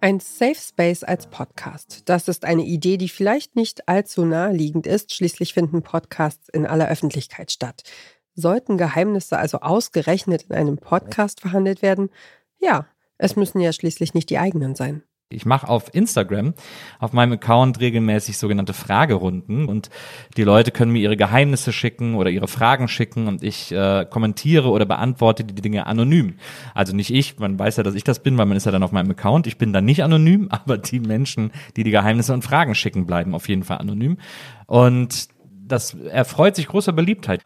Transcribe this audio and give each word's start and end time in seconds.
Ein 0.00 0.20
Safe 0.20 0.54
Space 0.54 1.02
als 1.02 1.26
Podcast. 1.26 2.02
Das 2.04 2.28
ist 2.28 2.44
eine 2.44 2.62
Idee, 2.62 2.98
die 2.98 3.08
vielleicht 3.08 3.56
nicht 3.56 3.88
allzu 3.88 4.24
naheliegend 4.24 4.86
ist. 4.86 5.12
Schließlich 5.12 5.54
finden 5.54 5.82
Podcasts 5.82 6.48
in 6.50 6.66
aller 6.66 6.88
Öffentlichkeit 6.88 7.50
statt. 7.50 7.82
Sollten 8.34 8.78
Geheimnisse 8.78 9.38
also 9.38 9.58
ausgerechnet 9.58 10.44
in 10.44 10.54
einem 10.54 10.78
Podcast 10.78 11.40
verhandelt 11.40 11.82
werden? 11.82 12.10
Ja, 12.58 12.86
es 13.16 13.34
müssen 13.34 13.60
ja 13.60 13.72
schließlich 13.72 14.14
nicht 14.14 14.30
die 14.30 14.38
eigenen 14.38 14.76
sein. 14.76 15.02
Ich 15.30 15.44
mache 15.44 15.68
auf 15.68 15.94
Instagram, 15.94 16.54
auf 16.98 17.12
meinem 17.12 17.34
Account 17.34 17.80
regelmäßig 17.80 18.38
sogenannte 18.38 18.72
Fragerunden 18.72 19.66
und 19.66 19.90
die 20.38 20.42
Leute 20.42 20.70
können 20.70 20.90
mir 20.90 21.00
ihre 21.00 21.18
Geheimnisse 21.18 21.70
schicken 21.70 22.14
oder 22.14 22.30
ihre 22.30 22.48
Fragen 22.48 22.88
schicken 22.88 23.28
und 23.28 23.42
ich 23.42 23.70
äh, 23.70 24.06
kommentiere 24.08 24.70
oder 24.70 24.86
beantworte 24.86 25.44
die 25.44 25.60
Dinge 25.60 25.86
anonym. 25.86 26.36
Also 26.72 26.96
nicht 26.96 27.12
ich, 27.12 27.38
man 27.38 27.58
weiß 27.58 27.76
ja, 27.76 27.82
dass 27.82 27.94
ich 27.94 28.04
das 28.04 28.22
bin, 28.22 28.38
weil 28.38 28.46
man 28.46 28.56
ist 28.56 28.64
ja 28.64 28.72
dann 28.72 28.82
auf 28.82 28.92
meinem 28.92 29.10
Account. 29.10 29.46
Ich 29.46 29.58
bin 29.58 29.74
dann 29.74 29.84
nicht 29.84 30.02
anonym, 30.02 30.48
aber 30.50 30.78
die 30.78 31.00
Menschen, 31.00 31.50
die 31.76 31.84
die 31.84 31.90
Geheimnisse 31.90 32.32
und 32.32 32.40
Fragen 32.40 32.74
schicken, 32.74 33.04
bleiben 33.04 33.34
auf 33.34 33.50
jeden 33.50 33.64
Fall 33.64 33.76
anonym. 33.78 34.16
Und 34.64 35.28
das 35.68 35.94
erfreut 35.94 36.56
sich 36.56 36.66
großer 36.66 36.92
Beliebtheit 36.92 37.42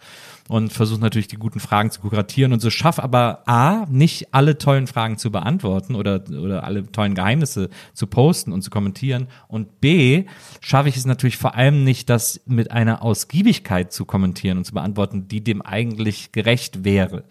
und 0.48 0.72
versuche 0.72 1.00
natürlich 1.00 1.28
die 1.28 1.36
guten 1.36 1.60
Fragen 1.60 1.90
zu 1.90 2.00
kuratieren 2.00 2.52
und 2.52 2.60
so 2.60 2.70
schaffe 2.70 3.02
aber 3.02 3.42
A, 3.46 3.86
nicht 3.88 4.34
alle 4.34 4.58
tollen 4.58 4.86
Fragen 4.86 5.18
zu 5.18 5.30
beantworten 5.30 5.94
oder, 5.94 6.22
oder 6.28 6.64
alle 6.64 6.90
tollen 6.90 7.14
Geheimnisse 7.14 7.68
zu 7.92 8.06
posten 8.06 8.52
und 8.52 8.62
zu 8.62 8.70
kommentieren 8.70 9.28
und 9.48 9.80
B, 9.80 10.24
schaffe 10.60 10.88
ich 10.88 10.96
es 10.96 11.04
natürlich 11.04 11.36
vor 11.36 11.54
allem 11.54 11.84
nicht, 11.84 12.08
das 12.08 12.40
mit 12.46 12.70
einer 12.70 13.02
Ausgiebigkeit 13.02 13.92
zu 13.92 14.04
kommentieren 14.04 14.58
und 14.58 14.64
zu 14.64 14.74
beantworten, 14.74 15.28
die 15.28 15.42
dem 15.42 15.62
eigentlich 15.62 16.32
gerecht 16.32 16.84
wäre. 16.84 17.24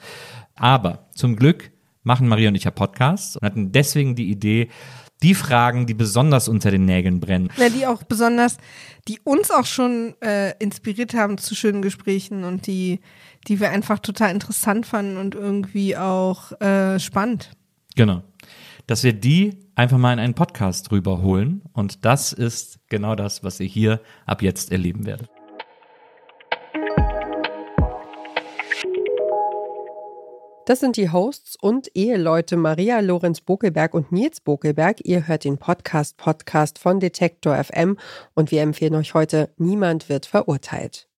Aber 0.56 1.08
zum 1.14 1.36
Glück 1.36 1.72
machen 2.04 2.28
Maria 2.28 2.50
und 2.50 2.56
ich 2.56 2.64
ja 2.64 2.72
Podcasts 2.72 3.36
und 3.36 3.46
hatten 3.46 3.72
deswegen 3.72 4.16
die 4.16 4.30
Idee, 4.30 4.70
die 5.24 5.36
Fragen, 5.36 5.86
die 5.86 5.94
besonders 5.94 6.48
unter 6.48 6.72
den 6.72 6.86
Nägeln 6.86 7.20
brennen. 7.20 7.50
Ja, 7.58 7.70
die 7.70 7.86
auch 7.86 8.04
besonders, 8.04 8.58
die 9.08 9.20
uns 9.24 9.52
auch 9.52 9.66
schon 9.66 10.16
äh, 10.22 10.54
inspiriert 10.60 11.14
haben 11.14 11.38
zu 11.38 11.56
schönen 11.56 11.82
Gesprächen 11.82 12.44
und 12.44 12.68
die, 12.68 13.00
die 13.48 13.60
wir 13.60 13.70
einfach 13.70 14.00
total 14.00 14.32
interessant 14.32 14.86
fanden 14.86 15.18
und 15.18 15.36
irgendwie 15.36 15.96
auch 15.98 16.60
äh, 16.62 17.00
spannend. 17.00 17.52
Genau. 17.96 18.24
Dass 18.88 19.04
wir 19.04 19.14
die 19.14 19.58
einfach 19.76 19.98
mal 19.98 20.14
in 20.14 20.20
einen 20.20 20.34
Podcast 20.34 20.92
rüberholen. 20.92 21.62
Und 21.74 22.06
das 22.06 22.34
ist 22.34 22.80
genau 22.90 23.16
das, 23.16 23.44
was 23.44 23.60
ihr 23.60 23.68
hier 23.68 24.02
ab 24.26 24.42
jetzt 24.42 24.72
erleben 24.72 25.06
werdet. 25.06 25.30
Das 30.66 30.80
sind 30.80 30.96
die 30.96 31.10
Hosts 31.10 31.58
und 31.60 31.90
Eheleute 31.96 32.56
Maria 32.56 33.00
Lorenz 33.00 33.42
Bokelberg 33.42 33.96
und 33.96 34.12
Nils 34.12 34.42
Bokelberg. 34.42 35.04
Ihr 35.04 35.28
hört 35.28 35.44
den 35.44 35.58
Podcast 35.58 36.18
Podcast 36.18 36.78
von 36.78 37.00
Detektor 37.00 37.62
FM 37.62 37.98
und 38.36 38.52
wir 38.52 38.62
empfehlen 38.62 38.96
euch 38.96 39.16
heute 39.16 39.50
Niemand 39.58 40.08
wird 40.08 40.28
verurteilt. 40.28 41.11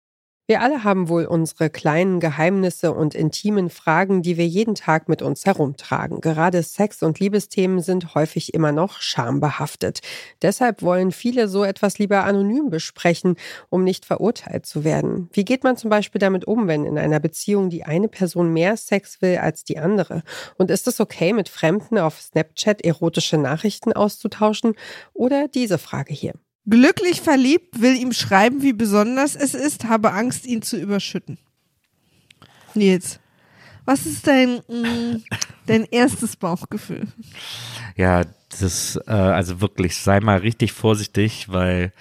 Wir 0.46 0.60
alle 0.60 0.84
haben 0.84 1.08
wohl 1.08 1.24
unsere 1.24 1.70
kleinen 1.70 2.20
Geheimnisse 2.20 2.92
und 2.92 3.16
intimen 3.16 3.70
Fragen, 3.70 4.22
die 4.22 4.36
wir 4.36 4.46
jeden 4.46 4.76
Tag 4.76 5.08
mit 5.08 5.22
uns 5.22 5.46
herumtragen. 5.46 6.20
Gerade 6.20 6.62
Sex- 6.62 7.02
und 7.02 7.22
Liebesthemen 7.22 7.80
sind 7.80 8.14
häufig 8.14 8.54
immer 8.54 8.74
noch 8.74 9.00
schambehaftet. 9.00 10.02
Deshalb 10.42 10.82
wollen 10.82 11.14
viele 11.14 11.48
so 11.48 11.64
etwas 11.64 11.98
lieber 11.98 12.26
anonym 12.26 12.70
besprechen, 12.70 13.38
um 13.70 13.86
nicht 13.86 14.04
verurteilt 14.06 14.66
zu 14.66 14.84
werden. 14.84 15.30
Wie 15.32 15.46
geht 15.46 15.64
man 15.64 15.78
zum 15.78 15.90
Beispiel 15.90 16.20
damit 16.20 16.44
um, 16.44 16.68
wenn 16.68 16.84
in 16.84 16.98
einer 16.98 17.22
Beziehung 17.22 17.70
die 17.70 17.86
eine 17.86 18.10
Person 18.10 18.52
mehr 18.52 18.76
Sex 18.76 19.22
will 19.22 19.38
als 19.38 19.64
die 19.64 19.78
andere? 19.78 20.24
Und 20.58 20.72
ist 20.72 20.90
es 20.90 21.00
okay, 21.00 21.32
mit 21.32 21.48
Fremden 21.48 21.98
auf 21.98 22.20
Snapchat 22.20 22.82
erotische 22.84 23.38
Nachrichten 23.38 23.94
auszutauschen? 23.94 24.74
Oder 25.14 25.48
diese 25.48 25.78
Frage 25.78 26.14
hier. 26.14 26.34
Glücklich 26.70 27.22
verliebt, 27.22 27.82
will 27.82 27.96
ihm 27.96 28.14
schreiben, 28.14 28.62
wie 28.62 28.74
besonders 28.74 29.36
es 29.36 29.54
ist, 29.54 29.86
habe 29.86 30.14
Angst, 30.14 30.46
ihn 30.46 30.62
zu 30.62 30.78
überschütten. 30.78 31.38
Nils, 32.74 33.20
was 33.86 34.06
ist 34.06 34.26
dein, 34.28 34.62
mh, 34.68 35.20
dein 35.66 35.84
erstes 35.86 36.38
Bauchgefühl? 36.38 37.08
Ja, 37.98 38.24
das, 38.60 38.98
äh, 39.08 39.12
also 39.12 39.60
wirklich, 39.62 39.98
sei 39.98 40.20
mal 40.22 40.38
richtig 40.38 40.72
vorsichtig, 40.72 41.50
weil 41.50 41.92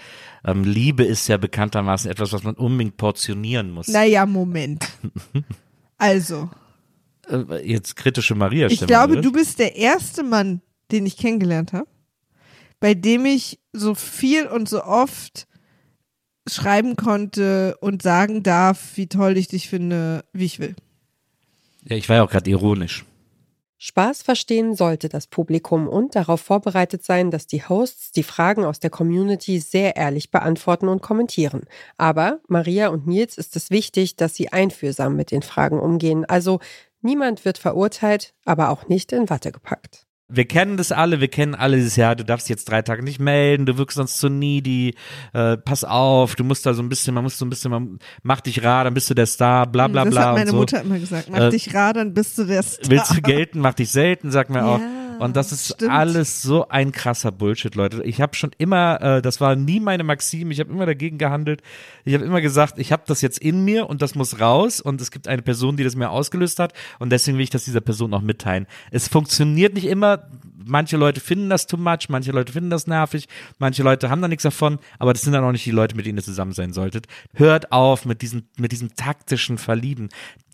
ähm, 0.45 0.65
Liebe 0.65 1.05
ist 1.05 1.29
ja 1.29 1.37
bekanntermaßen 1.37 2.11
etwas, 2.11 2.33
was 2.33 2.43
man 2.43 2.55
unbedingt 2.55 2.97
portionieren 2.97 3.71
muss. 3.71 3.89
Naja, 3.89 4.27
Moment. 4.27 4.89
Also. 5.99 6.51
Äh, 7.29 7.65
jetzt 7.65 7.97
kritische 7.97 8.35
Maria. 8.35 8.69
Ich 8.69 8.87
glaube, 8.87 9.21
du 9.21 9.33
bist 9.33 9.59
der 9.59 9.77
erste 9.77 10.23
Mann, 10.23 10.61
den 10.91 11.07
ich 11.07 11.17
kennengelernt 11.17 11.73
habe, 11.73 11.87
bei 12.83 12.95
dem 12.95 13.25
ich 13.27 13.61
so 13.73 13.95
viel 13.95 14.49
und 14.49 14.69
so 14.69 14.83
oft 14.83 15.47
schreiben 16.49 16.97
konnte 16.97 17.77
und 17.81 18.03
sagen 18.03 18.43
darf, 18.43 18.97
wie 18.97 19.07
toll 19.07 19.37
ich 19.37 19.47
dich 19.47 19.69
finde, 19.69 20.25
wie 20.33 20.47
ich 20.47 20.59
will. 20.59 20.75
Ja, 21.85 21.97
ich 21.97 22.09
war 22.09 22.17
ja 22.17 22.25
auch 22.25 22.31
gerade 22.31 22.51
ironisch. 22.51 23.05
Spaß 23.79 24.23
verstehen 24.23 24.75
sollte 24.75 25.09
das 25.09 25.29
Publikum 25.29 25.87
und 25.87 26.17
darauf 26.17 26.41
vorbereitet 26.41 27.05
sein, 27.05 27.31
dass 27.31 27.47
die 27.47 27.63
Hosts 27.63 28.11
die 28.11 28.25
Fragen 28.25 28.65
aus 28.65 28.81
der 28.81 28.91
Community 28.91 29.61
sehr 29.61 29.95
ehrlich 29.95 30.33
beantworten 30.33 30.89
und 30.89 31.03
kommentieren. 31.03 31.63
Aber 31.99 32.41
Maria 32.49 32.89
und 32.89 33.07
Nils 33.07 33.39
ist 33.39 33.55
es 33.55 33.71
wichtig, 33.71 34.17
dass 34.17 34.35
sie 34.35 34.53
einfühlsam 34.53 35.15
mit 35.15 35.31
den 35.31 35.43
Fragen 35.43 35.79
umgehen. 35.79 36.25
Also 36.25 36.59
niemand 37.01 37.45
wird 37.45 37.59
verurteilt, 37.59 38.35
aber 38.45 38.71
auch 38.71 38.89
nicht 38.89 39.13
in 39.13 39.31
Watte 39.31 39.53
gepackt 39.53 40.09
wir 40.33 40.45
kennen 40.47 40.77
das 40.77 40.93
alle, 40.93 41.21
wir 41.21 41.29
kennen 41.29 41.55
alle 41.55 41.77
dieses 41.77 41.97
Jahr, 41.97 42.17
du 42.17 42.25
darfst 42.25 42.49
jetzt 42.49 42.69
drei 42.69 42.83
Tage 42.83 43.03
nicht 43.03 43.21
melden, 43.21 43.67
du 43.67 43.79
wirkst 43.79 43.97
sonst 43.97 44.19
zu 44.19 44.29
needy, 44.29 44.95
äh, 45.33 45.57
pass 45.57 45.85
auf, 45.85 46.35
du 46.35 46.45
musst 46.45 46.65
da 46.67 46.75
so 46.75 46.83
ein 46.83 46.89
bisschen, 46.89 47.15
man 47.15 47.25
muss 47.25 47.39
so 47.39 47.45
ein 47.45 47.51
bisschen, 47.51 47.71
man, 47.71 47.99
mach 48.23 48.41
dich 48.41 48.65
rar, 48.65 48.85
dann 48.85 48.95
bist 48.95 49.11
du 49.11 49.15
der 49.15 49.27
Star, 49.27 49.67
bla 49.67 49.89
bla 49.89 50.05
bla. 50.05 50.11
Das 50.11 50.25
hat 50.25 50.35
meine 50.35 50.51
so. 50.51 50.57
Mutter 50.57 50.83
immer 50.83 50.99
gesagt, 50.99 51.29
mach 51.31 51.41
äh, 51.41 51.51
dich 51.51 51.75
rar, 51.75 51.93
dann 51.93 52.15
bist 52.15 52.39
du 52.39 52.45
der 52.45 52.63
Star. 52.63 52.91
Willst 52.91 53.17
du 53.17 53.23
gelten, 53.23 53.61
mach 53.61 53.75
dich 53.75 53.91
selten, 53.91 54.31
sagt 54.31 54.51
mir 54.51 54.59
ja, 54.59 54.67
auch. 54.67 54.81
Und 55.23 55.37
das 55.37 55.53
ist 55.53 55.75
stimmt. 55.75 55.91
alles 55.91 56.43
so 56.43 56.69
ein 56.69 56.93
krasser 56.93 57.33
Bullshit, 57.33 57.75
Leute. 57.75 58.03
Ich 58.05 58.21
habe 58.21 58.35
schon 58.35 58.51
immer, 58.59 59.01
äh, 59.01 59.23
das 59.23 59.41
war 59.41 59.57
nie 59.57 59.81
meine 59.81 60.05
Maxime, 60.05 60.53
ich 60.53 60.61
habe 60.61 60.71
immer 60.73 60.87
dagegen 60.87 61.19
gehandelt. 61.19 61.63
Ich 62.05 62.15
habe 62.15 62.25
immer 62.25 62.41
gesagt, 62.41 62.79
ich 62.79 62.93
habe 62.93 63.05
das 63.07 63.21
jetzt 63.21 63.39
in 63.39 63.65
mir 63.65 63.89
und 63.89 64.03
das 64.03 64.15
muss 64.15 64.41
raus 64.41 64.81
und 64.81 65.01
es 65.01 65.11
gibt 65.11 65.29
eine 65.29 65.43
Person, 65.43 65.77
die 65.77 65.85
das 65.85 65.97
mir 65.97 66.11
ausgelöst 66.11 66.59
hat 66.59 66.73
und 66.99 67.11
deswegen 67.11 67.39
will 67.39 67.45
ich 67.45 67.51
das 67.51 67.65
dieser 67.65 67.81
Person 67.81 68.13
auch 68.15 68.23
mitteilen. 68.23 68.67
Es 68.91 69.09
funktioniert 69.09 69.75
nicht 69.75 69.87
immer, 69.87 70.29
manche 70.65 70.97
Leute 70.97 71.21
finden 71.21 71.49
das 71.49 71.67
too 71.67 71.77
much, 71.77 72.09
manche 72.09 72.33
Leute 72.33 72.53
finden 72.53 72.71
das 72.71 72.87
nervig, 72.87 73.29
manche 73.59 73.83
Leute 73.83 74.11
haben 74.11 74.23
da 74.23 74.29
nichts 74.29 74.43
davon, 74.43 74.79
aber 74.99 75.13
das 75.13 75.23
sind 75.23 75.33
dann 75.33 75.45
auch 75.45 75.53
nicht 75.53 75.67
die 75.67 75.71
Leute, 75.71 75.97
mit 75.97 76.07
denen 76.07 76.19
ihr 76.19 76.25
zusammen 76.25 76.53
sein 76.53 76.73
solltet. 76.73 77.07
Hört 77.35 77.73
auf 77.73 78.05
mit 78.05 78.23
diesem, 78.23 78.45
mit 78.59 78.73
diesem 78.73 78.95
taktischen 78.95 79.59
Verlieben. 79.59 80.09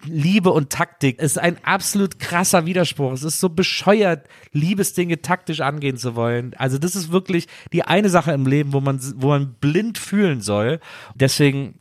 Liebe 0.05 0.51
und 0.51 0.71
Taktik 0.71 1.19
ist 1.19 1.39
ein 1.39 1.57
absolut 1.65 2.19
krasser 2.21 2.67
Widerspruch. 2.67 3.13
Es 3.13 3.25
ist 3.25 3.41
so 3.41 3.49
bescheuert, 3.49 4.29
Liebesdinge 4.59 5.23
taktisch 5.23 5.61
angehen 5.61 5.97
zu 5.97 6.15
wollen. 6.15 6.55
Also 6.57 6.79
das 6.79 6.97
ist 6.97 7.13
wirklich 7.13 7.47
die 7.73 7.83
eine 7.83 8.09
Sache 8.09 8.33
im 8.33 8.47
Leben, 8.47 8.73
wo 8.73 8.81
man, 8.81 9.01
wo 9.17 9.29
man 9.29 9.55
blind 9.55 9.99
fühlen 9.99 10.41
soll. 10.41 10.81
Deswegen, 11.15 11.79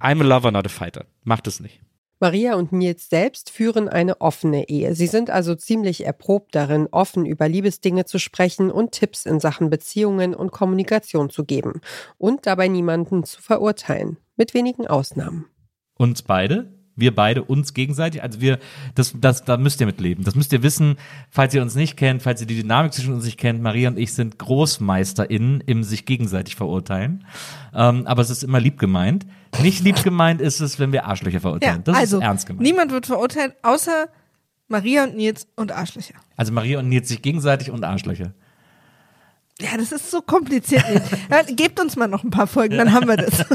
I'm 0.00 0.20
a 0.20 0.24
lover, 0.24 0.50
not 0.50 0.66
a 0.66 0.68
fighter. 0.68 1.06
Macht 1.24 1.46
es 1.46 1.60
nicht. 1.60 1.80
Maria 2.18 2.54
und 2.54 2.72
Nils 2.72 3.10
selbst 3.10 3.50
führen 3.50 3.90
eine 3.90 4.22
offene 4.22 4.70
Ehe. 4.70 4.94
Sie 4.94 5.06
sind 5.06 5.28
also 5.28 5.54
ziemlich 5.54 6.06
erprobt 6.06 6.54
darin, 6.54 6.88
offen 6.90 7.26
über 7.26 7.46
Liebesdinge 7.46 8.06
zu 8.06 8.18
sprechen 8.18 8.70
und 8.70 8.92
Tipps 8.92 9.26
in 9.26 9.38
Sachen 9.38 9.68
Beziehungen 9.68 10.34
und 10.34 10.50
Kommunikation 10.50 11.28
zu 11.28 11.44
geben 11.44 11.82
und 12.16 12.46
dabei 12.46 12.68
niemanden 12.68 13.24
zu 13.24 13.42
verurteilen, 13.42 14.16
mit 14.36 14.54
wenigen 14.54 14.86
Ausnahmen. 14.86 15.44
Uns 15.98 16.22
beide? 16.22 16.72
Wir 16.96 17.14
beide 17.14 17.44
uns 17.44 17.74
gegenseitig. 17.74 18.22
Also 18.22 18.40
wir, 18.40 18.58
das, 18.94 19.14
das, 19.20 19.44
da 19.44 19.56
müsst 19.58 19.80
ihr 19.80 19.86
mit 19.86 20.00
leben. 20.00 20.24
Das 20.24 20.34
müsst 20.34 20.52
ihr 20.52 20.62
wissen, 20.62 20.96
falls 21.30 21.54
ihr 21.54 21.62
uns 21.62 21.74
nicht 21.74 21.96
kennt, 21.96 22.22
falls 22.22 22.40
ihr 22.40 22.46
die 22.46 22.60
Dynamik 22.60 22.94
zwischen 22.94 23.14
uns 23.14 23.24
nicht 23.24 23.38
kennt. 23.38 23.62
Maria 23.62 23.88
und 23.88 23.98
ich 23.98 24.14
sind 24.14 24.38
GroßmeisterInnen 24.38 25.60
im 25.60 25.84
sich 25.84 26.06
gegenseitig 26.06 26.56
verurteilen. 26.56 27.26
Ähm, 27.74 28.06
aber 28.06 28.22
es 28.22 28.30
ist 28.30 28.42
immer 28.42 28.60
lieb 28.60 28.78
gemeint. 28.78 29.26
Nicht 29.62 29.84
lieb 29.84 30.02
gemeint 30.02 30.40
ist 30.40 30.60
es, 30.60 30.78
wenn 30.78 30.92
wir 30.92 31.04
Arschlöcher 31.04 31.40
verurteilen. 31.40 31.76
Ja, 31.78 31.82
das 31.82 31.96
also, 31.96 32.16
ist 32.18 32.22
ernst 32.22 32.46
gemeint. 32.46 32.62
Niemand 32.62 32.90
wird 32.92 33.06
verurteilt, 33.06 33.54
außer 33.62 34.08
Maria 34.68 35.04
und 35.04 35.16
Nils 35.16 35.46
und 35.54 35.72
Arschlöcher. 35.72 36.14
Also 36.36 36.52
Maria 36.52 36.78
und 36.78 36.88
Nils 36.88 37.08
sich 37.08 37.22
gegenseitig 37.22 37.70
und 37.70 37.84
Arschlöcher. 37.84 38.32
Ja, 39.60 39.76
das 39.76 39.92
ist 39.92 40.10
so 40.10 40.20
kompliziert. 40.20 40.84
Gebt 41.56 41.80
uns 41.80 41.96
mal 41.96 42.08
noch 42.08 42.24
ein 42.24 42.30
paar 42.30 42.46
Folgen, 42.46 42.76
dann 42.76 42.92
haben 42.92 43.08
wir 43.08 43.16
das. 43.16 43.44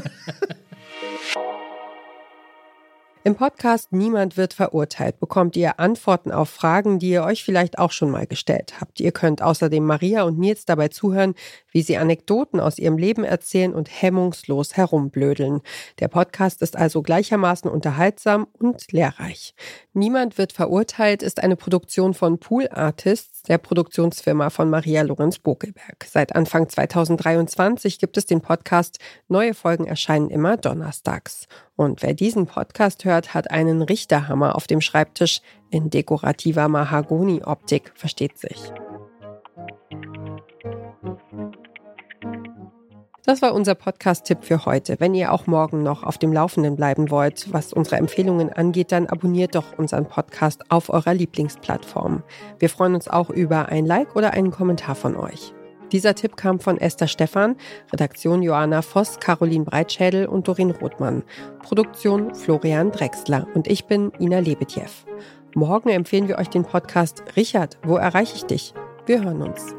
Im 3.23 3.35
Podcast 3.35 3.91
Niemand 3.91 4.35
wird 4.35 4.55
verurteilt 4.55 5.19
bekommt 5.19 5.55
ihr 5.55 5.79
Antworten 5.79 6.31
auf 6.31 6.49
Fragen, 6.49 6.97
die 6.97 7.11
ihr 7.11 7.23
euch 7.23 7.43
vielleicht 7.43 7.77
auch 7.77 7.91
schon 7.91 8.09
mal 8.09 8.25
gestellt 8.25 8.81
habt. 8.81 8.99
Ihr 8.99 9.11
könnt 9.11 9.43
außerdem 9.43 9.85
Maria 9.85 10.23
und 10.23 10.39
Nils 10.39 10.65
dabei 10.65 10.87
zuhören, 10.87 11.35
wie 11.71 11.83
sie 11.83 11.97
Anekdoten 11.97 12.59
aus 12.59 12.79
ihrem 12.79 12.97
Leben 12.97 13.23
erzählen 13.23 13.75
und 13.75 13.89
hemmungslos 14.01 14.75
herumblödeln. 14.75 15.61
Der 15.99 16.07
Podcast 16.07 16.63
ist 16.63 16.75
also 16.75 17.03
gleichermaßen 17.03 17.69
unterhaltsam 17.69 18.47
und 18.57 18.91
lehrreich. 18.91 19.53
Niemand 19.93 20.39
wird 20.39 20.51
verurteilt 20.51 21.21
ist 21.21 21.43
eine 21.43 21.55
Produktion 21.55 22.15
von 22.15 22.39
Pool 22.39 22.69
Artists, 22.71 23.43
der 23.43 23.59
Produktionsfirma 23.59 24.49
von 24.49 24.67
Maria 24.71 25.03
Lorenz 25.03 25.37
Bokelberg. 25.37 26.07
Seit 26.09 26.35
Anfang 26.35 26.69
2023 26.69 27.99
gibt 27.99 28.17
es 28.17 28.25
den 28.25 28.41
Podcast. 28.41 28.97
Neue 29.27 29.53
Folgen 29.53 29.85
erscheinen 29.85 30.31
immer 30.31 30.57
donnerstags. 30.57 31.47
Und 31.75 32.01
wer 32.03 32.13
diesen 32.13 32.45
Podcast 32.45 33.05
hört, 33.05 33.33
hat 33.33 33.49
einen 33.49 33.81
Richterhammer 33.81 34.55
auf 34.55 34.67
dem 34.67 34.81
Schreibtisch 34.81 35.41
in 35.69 35.89
dekorativer 35.89 36.67
Mahagoni-Optik, 36.67 37.91
versteht 37.95 38.37
sich. 38.37 38.71
Das 43.23 43.43
war 43.43 43.53
unser 43.53 43.75
Podcast-Tipp 43.75 44.39
für 44.41 44.65
heute. 44.65 44.99
Wenn 44.99 45.13
ihr 45.13 45.31
auch 45.31 45.45
morgen 45.45 45.83
noch 45.83 46.03
auf 46.03 46.17
dem 46.17 46.33
Laufenden 46.33 46.75
bleiben 46.75 47.11
wollt, 47.11 47.53
was 47.53 47.71
unsere 47.71 47.97
Empfehlungen 47.97 48.51
angeht, 48.51 48.91
dann 48.91 49.07
abonniert 49.07 49.53
doch 49.53 49.77
unseren 49.77 50.07
Podcast 50.07 50.69
auf 50.69 50.89
eurer 50.89 51.13
Lieblingsplattform. 51.13 52.23
Wir 52.57 52.69
freuen 52.69 52.95
uns 52.95 53.07
auch 53.07 53.29
über 53.29 53.69
ein 53.69 53.85
Like 53.85 54.15
oder 54.15 54.33
einen 54.33 54.49
Kommentar 54.49 54.95
von 54.95 55.15
euch. 55.15 55.53
Dieser 55.91 56.15
Tipp 56.15 56.37
kam 56.37 56.59
von 56.59 56.77
Esther 56.77 57.07
Stephan, 57.07 57.55
Redaktion 57.91 58.41
Joanna 58.41 58.81
Voss, 58.81 59.19
Caroline 59.19 59.65
Breitschädel 59.65 60.25
und 60.25 60.47
Dorin 60.47 60.71
Rothmann, 60.71 61.23
Produktion 61.61 62.33
Florian 62.33 62.91
Drexler 62.91 63.47
und 63.53 63.67
ich 63.67 63.85
bin 63.85 64.11
Ina 64.19 64.39
Lebetjew. 64.39 64.89
Morgen 65.53 65.89
empfehlen 65.89 66.27
wir 66.27 66.37
euch 66.37 66.49
den 66.49 66.63
Podcast 66.63 67.23
Richard, 67.35 67.77
wo 67.83 67.97
erreiche 67.97 68.35
ich 68.35 68.45
dich? 68.45 68.73
Wir 69.05 69.23
hören 69.23 69.41
uns. 69.41 69.75